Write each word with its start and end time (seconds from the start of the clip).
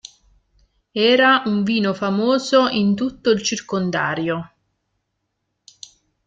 Era 1.13 1.43
un 1.45 1.63
vino 1.63 1.93
famoso 1.93 2.69
in 2.69 2.95
tutto 2.95 3.29
il 3.29 3.43
circondario. 3.43 4.51